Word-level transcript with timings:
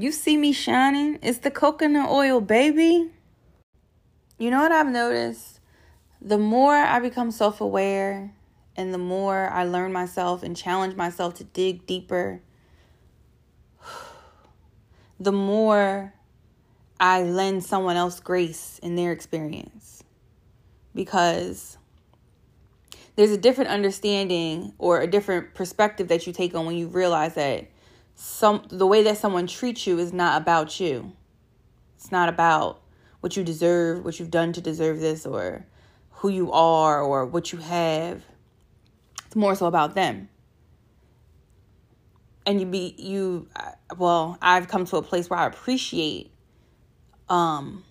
You 0.00 0.12
see 0.12 0.38
me 0.38 0.54
shining? 0.54 1.18
It's 1.20 1.40
the 1.40 1.50
coconut 1.50 2.08
oil, 2.08 2.40
baby. 2.40 3.10
You 4.38 4.50
know 4.50 4.62
what 4.62 4.72
I've 4.72 4.88
noticed? 4.88 5.60
The 6.22 6.38
more 6.38 6.74
I 6.74 7.00
become 7.00 7.30
self 7.30 7.60
aware 7.60 8.32
and 8.76 8.94
the 8.94 8.98
more 8.98 9.50
I 9.50 9.64
learn 9.64 9.92
myself 9.92 10.42
and 10.42 10.56
challenge 10.56 10.96
myself 10.96 11.34
to 11.34 11.44
dig 11.44 11.84
deeper, 11.84 12.40
the 15.20 15.32
more 15.32 16.14
I 16.98 17.22
lend 17.22 17.62
someone 17.62 17.96
else 17.96 18.20
grace 18.20 18.80
in 18.82 18.96
their 18.96 19.12
experience. 19.12 20.02
Because 20.94 21.76
there's 23.16 23.32
a 23.32 23.36
different 23.36 23.68
understanding 23.68 24.72
or 24.78 25.02
a 25.02 25.06
different 25.06 25.52
perspective 25.52 26.08
that 26.08 26.26
you 26.26 26.32
take 26.32 26.54
on 26.54 26.64
when 26.64 26.76
you 26.76 26.86
realize 26.86 27.34
that 27.34 27.69
some 28.20 28.62
the 28.68 28.86
way 28.86 29.02
that 29.04 29.16
someone 29.16 29.46
treats 29.46 29.86
you 29.86 29.98
is 29.98 30.12
not 30.12 30.42
about 30.42 30.78
you. 30.78 31.12
It's 31.96 32.12
not 32.12 32.28
about 32.28 32.82
what 33.20 33.34
you 33.34 33.42
deserve, 33.42 34.04
what 34.04 34.18
you've 34.18 34.30
done 34.30 34.52
to 34.52 34.60
deserve 34.60 35.00
this 35.00 35.24
or 35.24 35.64
who 36.10 36.28
you 36.28 36.52
are 36.52 37.00
or 37.00 37.24
what 37.24 37.50
you 37.50 37.58
have. 37.58 38.22
It's 39.24 39.36
more 39.36 39.54
so 39.54 39.64
about 39.64 39.94
them. 39.94 40.28
And 42.44 42.60
you 42.60 42.66
be 42.66 42.94
you 42.98 43.48
well, 43.96 44.36
I've 44.42 44.68
come 44.68 44.84
to 44.84 44.98
a 44.98 45.02
place 45.02 45.30
where 45.30 45.38
I 45.38 45.46
appreciate 45.46 46.30
um 47.30 47.84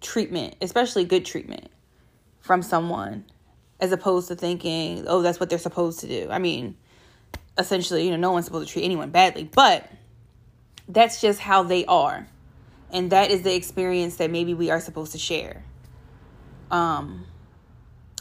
treatment, 0.00 0.56
especially 0.62 1.04
good 1.04 1.26
treatment 1.26 1.68
from 2.40 2.62
someone 2.62 3.26
as 3.80 3.92
opposed 3.92 4.28
to 4.28 4.34
thinking, 4.34 5.04
"Oh, 5.06 5.20
that's 5.20 5.38
what 5.38 5.50
they're 5.50 5.58
supposed 5.58 6.00
to 6.00 6.08
do." 6.08 6.28
I 6.30 6.38
mean, 6.38 6.76
essentially, 7.58 8.04
you 8.04 8.10
know, 8.10 8.16
no 8.16 8.32
one's 8.32 8.46
supposed 8.46 8.68
to 8.68 8.72
treat 8.72 8.84
anyone 8.84 9.10
badly, 9.10 9.44
but 9.44 9.88
that's 10.88 11.20
just 11.20 11.40
how 11.40 11.62
they 11.62 11.84
are. 11.86 12.26
And 12.90 13.10
that 13.10 13.30
is 13.30 13.42
the 13.42 13.54
experience 13.54 14.16
that 14.16 14.30
maybe 14.30 14.54
we 14.54 14.70
are 14.70 14.80
supposed 14.80 15.12
to 15.12 15.18
share. 15.18 15.64
Um 16.70 17.26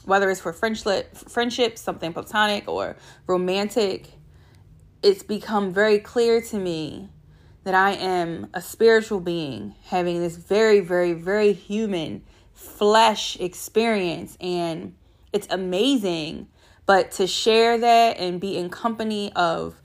whether 0.06 0.30
it's 0.30 0.42
for 0.42 0.52
friendship 0.52 1.16
friendship, 1.16 1.78
something 1.78 2.12
platonic 2.14 2.68
or 2.68 2.98
romantic, 3.28 4.10
it's 5.02 5.24
become 5.24 5.74
very 5.74 6.00
clear 6.00 6.42
to 6.42 6.58
me 6.58 7.10
that 7.64 7.74
I 7.74 7.92
am 7.94 8.50
a 8.54 8.62
spiritual 8.62 9.20
being 9.20 9.76
having 9.86 10.20
this 10.20 10.36
very, 10.36 10.82
very, 10.82 11.14
very 11.14 11.54
human 11.54 12.24
flesh 12.54 13.40
experience. 13.40 14.38
And 14.42 14.96
it's 15.32 15.48
amazing 15.50 16.48
but 16.86 17.12
to 17.12 17.28
share 17.28 17.78
that 17.78 18.18
and 18.18 18.40
be 18.40 18.58
in 18.58 18.70
company 18.70 19.32
of 19.36 19.82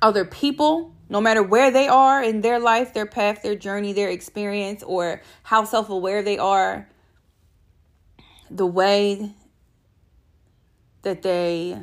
other 0.00 0.24
people, 0.24 0.94
no 1.08 1.20
matter 1.20 1.42
where 1.42 1.70
they 1.70 1.88
are 1.88 2.22
in 2.22 2.40
their 2.40 2.58
life, 2.58 2.94
their 2.94 3.06
path, 3.06 3.42
their 3.42 3.56
journey, 3.56 3.92
their 3.92 4.08
experience, 4.08 4.82
or 4.82 5.22
how 5.42 5.64
self 5.64 5.88
aware 5.90 6.22
they 6.22 6.38
are, 6.38 6.88
the 8.50 8.66
way 8.66 9.32
that 11.02 11.22
they 11.22 11.78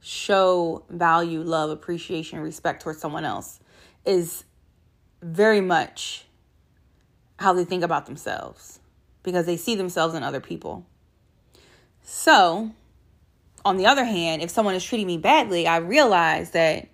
show 0.00 0.84
value, 0.88 1.42
love, 1.42 1.70
appreciation, 1.70 2.40
respect 2.40 2.82
towards 2.82 3.00
someone 3.00 3.24
else 3.24 3.60
is 4.04 4.44
very 5.22 5.60
much 5.60 6.26
how 7.38 7.52
they 7.52 7.64
think 7.64 7.82
about 7.82 8.06
themselves 8.06 8.80
because 9.22 9.46
they 9.46 9.56
see 9.56 9.74
themselves 9.74 10.14
in 10.14 10.22
other 10.22 10.40
people. 10.40 10.86
So, 12.10 12.70
on 13.66 13.76
the 13.76 13.84
other 13.84 14.06
hand, 14.06 14.40
if 14.40 14.48
someone 14.48 14.74
is 14.74 14.82
treating 14.82 15.06
me 15.06 15.18
badly, 15.18 15.66
I 15.66 15.76
realize 15.76 16.52
that 16.52 16.88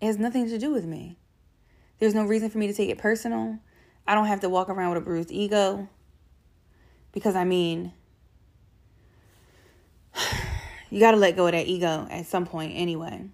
it 0.00 0.06
has 0.06 0.16
nothing 0.16 0.48
to 0.48 0.58
do 0.58 0.70
with 0.70 0.86
me. 0.86 1.18
There's 1.98 2.14
no 2.14 2.24
reason 2.24 2.48
for 2.48 2.56
me 2.56 2.66
to 2.66 2.72
take 2.72 2.88
it 2.88 2.96
personal. 2.96 3.58
I 4.06 4.14
don't 4.14 4.24
have 4.24 4.40
to 4.40 4.48
walk 4.48 4.70
around 4.70 4.94
with 4.94 5.02
a 5.02 5.04
bruised 5.04 5.30
ego. 5.30 5.86
Because, 7.12 7.36
I 7.36 7.44
mean, 7.44 7.92
you 10.90 11.00
got 11.00 11.10
to 11.10 11.18
let 11.18 11.36
go 11.36 11.44
of 11.44 11.52
that 11.52 11.66
ego 11.66 12.08
at 12.10 12.24
some 12.24 12.46
point 12.46 12.72
anyway. 12.74 13.26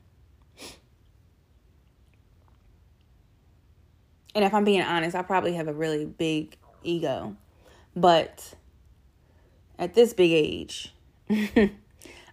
And 4.34 4.45
if 4.45 4.53
I'm 4.53 4.65
being 4.65 4.83
honest, 4.83 5.15
I 5.15 5.23
probably 5.23 5.53
have 5.53 5.69
a 5.69 5.73
really 5.73 6.07
big 6.07 6.57
ego. 6.83 7.37
But 7.95 8.55
at 9.79 9.95
this 9.95 10.12
big 10.12 10.33
age, 10.33 10.93
I, 11.31 11.71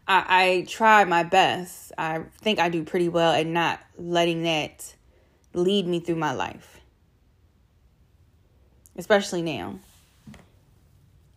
I 0.07 0.65
try 0.67 1.03
my 1.05 1.23
best. 1.23 1.91
I 1.97 2.23
think 2.41 2.59
I 2.59 2.69
do 2.69 2.83
pretty 2.83 3.09
well 3.09 3.33
at 3.33 3.47
not 3.47 3.79
letting 3.97 4.43
that 4.43 4.95
lead 5.53 5.87
me 5.87 5.99
through 5.99 6.15
my 6.15 6.33
life, 6.33 6.81
especially 8.97 9.41
now. 9.41 9.79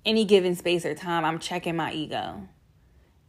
Any 0.04 0.25
given 0.25 0.54
space 0.54 0.84
or 0.84 0.94
time, 0.94 1.25
I'm 1.25 1.38
checking 1.38 1.76
my 1.76 1.93
ego, 1.93 2.47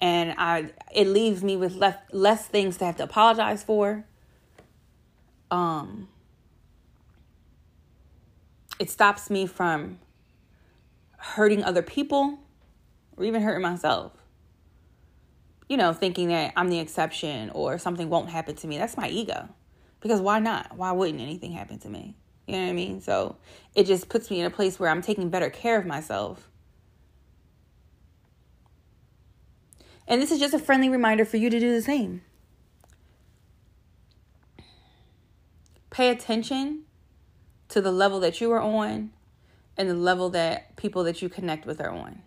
and 0.02 0.36
I 0.38 0.72
it 0.94 1.08
leaves 1.08 1.42
me 1.42 1.56
with 1.56 1.76
less 1.76 1.96
less 2.12 2.46
things 2.46 2.78
to 2.78 2.86
have 2.86 2.98
to 2.98 3.04
apologize 3.04 3.64
for. 3.64 4.04
Um, 5.52 6.10
it 8.78 8.90
stops 8.90 9.30
me 9.30 9.46
from 9.48 10.00
hurting 11.18 11.64
other 11.64 11.82
people 11.82 12.40
or 13.18 13.26
even 13.26 13.42
hurting 13.42 13.62
myself. 13.62 14.14
You 15.68 15.78
know, 15.78 15.94
thinking 15.94 16.28
that 16.30 16.54
I'm 16.56 16.70
the 16.70 16.80
exception 16.80 17.50
or 17.52 17.78
something 17.78 18.10
won't 18.10 18.30
happen 18.30 18.56
to 18.56 18.68
me. 18.68 18.78
That's 18.78 18.98
my 18.98 19.10
ego. 19.10 19.50
Because 20.00 20.22
why 20.22 20.40
not? 20.40 20.78
Why 20.78 20.92
wouldn't 20.92 21.22
anything 21.22 21.52
happen 21.52 21.80
to 21.80 21.90
me? 21.90 22.16
You 22.48 22.56
know 22.56 22.64
what 22.64 22.70
I 22.70 22.74
mean? 22.74 23.02
So 23.02 23.38
it 23.74 23.86
just 23.86 24.08
puts 24.08 24.30
me 24.30 24.40
in 24.40 24.46
a 24.46 24.52
place 24.52 24.80
where 24.80 24.90
I'm 24.90 25.02
taking 25.02 25.30
better 25.30 25.50
care 25.50 25.80
of 25.80 25.86
myself. 25.86 26.50
And 30.08 30.22
this 30.22 30.32
is 30.32 30.40
just 30.40 30.54
a 30.54 30.60
friendly 30.60 30.90
reminder 30.90 31.26
for 31.26 31.38
you 31.38 31.50
to 31.50 31.60
do 31.60 31.72
the 31.72 31.82
same. 31.82 32.22
Pay 35.90 36.10
attention 36.10 36.84
to 37.70 37.82
the 37.82 37.92
level 37.92 38.20
that 38.20 38.40
you 38.40 38.52
are 38.52 38.62
on 38.62 39.12
and 39.78 39.90
the 39.90 39.96
level 39.96 40.30
that 40.30 40.76
people 40.76 41.04
that 41.06 41.22
you 41.22 41.30
connect 41.30 41.66
with 41.66 41.82
are 41.82 41.90
on. 41.90 42.22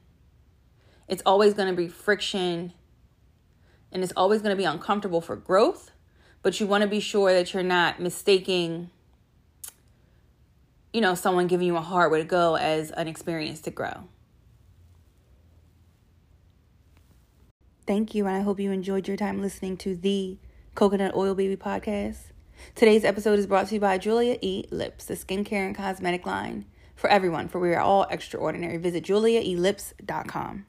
It's 1.08 1.22
always 1.24 1.54
going 1.54 1.68
to 1.68 1.76
be 1.76 1.88
friction 1.88 2.72
and 3.90 4.02
it's 4.02 4.12
always 4.16 4.42
going 4.42 4.54
to 4.54 4.56
be 4.56 4.64
uncomfortable 4.64 5.20
for 5.20 5.34
growth, 5.34 5.90
but 6.42 6.60
you 6.60 6.66
want 6.66 6.82
to 6.82 6.88
be 6.88 7.00
sure 7.00 7.32
that 7.32 7.54
you're 7.54 7.62
not 7.62 8.00
mistaking 8.00 8.90
you 10.92 11.00
know, 11.00 11.14
someone 11.14 11.46
giving 11.46 11.66
you 11.66 11.76
a 11.76 11.80
hard 11.80 12.10
way 12.10 12.18
to 12.18 12.24
go 12.24 12.56
as 12.56 12.90
an 12.92 13.08
experience 13.08 13.60
to 13.62 13.70
grow. 13.70 14.08
Thank 17.86 18.14
you, 18.14 18.26
and 18.26 18.36
I 18.36 18.40
hope 18.40 18.60
you 18.60 18.70
enjoyed 18.70 19.08
your 19.08 19.16
time 19.16 19.40
listening 19.40 19.76
to 19.78 19.96
the 19.96 20.38
Coconut 20.74 21.14
Oil 21.14 21.34
Baby 21.34 21.56
podcast. 21.56 22.32
Today's 22.74 23.04
episode 23.04 23.38
is 23.38 23.46
brought 23.46 23.68
to 23.68 23.74
you 23.74 23.80
by 23.80 23.98
Julia 23.98 24.38
E. 24.42 24.64
Lips, 24.70 25.06
the 25.06 25.14
skincare 25.14 25.66
and 25.66 25.76
cosmetic 25.76 26.26
line 26.26 26.66
for 26.94 27.08
everyone, 27.08 27.48
for 27.48 27.60
we 27.60 27.72
are 27.74 27.80
all 27.80 28.04
extraordinary. 28.10 28.76
Visit 28.76 29.04
juliaelips.com. 29.04 30.66